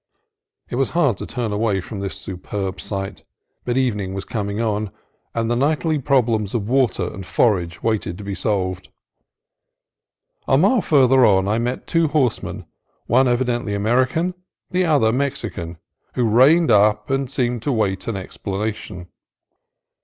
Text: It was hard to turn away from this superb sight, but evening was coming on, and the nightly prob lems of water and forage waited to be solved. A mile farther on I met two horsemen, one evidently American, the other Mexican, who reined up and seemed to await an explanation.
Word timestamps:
It 0.71 0.77
was 0.77 0.89
hard 0.97 1.17
to 1.17 1.27
turn 1.27 1.51
away 1.51 1.79
from 1.79 1.99
this 1.99 2.17
superb 2.17 2.81
sight, 2.81 3.21
but 3.65 3.77
evening 3.77 4.15
was 4.15 4.25
coming 4.25 4.59
on, 4.59 4.89
and 5.35 5.47
the 5.47 5.55
nightly 5.55 5.99
prob 5.99 6.25
lems 6.25 6.55
of 6.55 6.67
water 6.67 7.13
and 7.13 7.23
forage 7.23 7.83
waited 7.83 8.17
to 8.17 8.23
be 8.23 8.33
solved. 8.33 8.89
A 10.47 10.57
mile 10.57 10.81
farther 10.81 11.23
on 11.23 11.47
I 11.47 11.59
met 11.59 11.85
two 11.85 12.07
horsemen, 12.07 12.65
one 13.05 13.27
evidently 13.27 13.75
American, 13.75 14.33
the 14.71 14.85
other 14.87 15.11
Mexican, 15.13 15.77
who 16.15 16.23
reined 16.23 16.71
up 16.71 17.11
and 17.11 17.29
seemed 17.29 17.61
to 17.61 17.69
await 17.69 18.07
an 18.07 18.15
explanation. 18.15 19.07